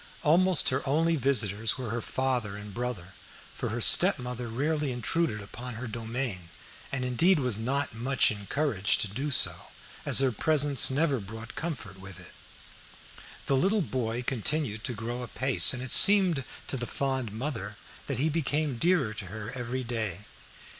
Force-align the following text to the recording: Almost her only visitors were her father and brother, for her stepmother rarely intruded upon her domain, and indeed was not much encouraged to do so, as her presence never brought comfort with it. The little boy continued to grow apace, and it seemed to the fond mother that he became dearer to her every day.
Almost 0.23 0.69
her 0.69 0.81
only 0.89 1.15
visitors 1.15 1.77
were 1.77 1.91
her 1.91 2.01
father 2.01 2.55
and 2.55 2.73
brother, 2.73 3.09
for 3.53 3.69
her 3.69 3.81
stepmother 3.81 4.47
rarely 4.47 4.91
intruded 4.91 5.41
upon 5.41 5.75
her 5.75 5.85
domain, 5.85 6.49
and 6.91 7.05
indeed 7.05 7.37
was 7.37 7.59
not 7.59 7.93
much 7.93 8.31
encouraged 8.31 9.01
to 9.01 9.07
do 9.07 9.29
so, 9.29 9.67
as 10.03 10.17
her 10.17 10.31
presence 10.31 10.89
never 10.89 11.19
brought 11.19 11.53
comfort 11.53 11.99
with 11.99 12.19
it. 12.19 12.33
The 13.45 13.55
little 13.55 13.83
boy 13.83 14.23
continued 14.23 14.83
to 14.85 14.93
grow 14.95 15.21
apace, 15.21 15.71
and 15.71 15.83
it 15.83 15.91
seemed 15.91 16.45
to 16.65 16.77
the 16.77 16.87
fond 16.87 17.31
mother 17.31 17.77
that 18.07 18.17
he 18.17 18.27
became 18.27 18.79
dearer 18.79 19.13
to 19.13 19.25
her 19.27 19.51
every 19.51 19.83
day. 19.83 20.21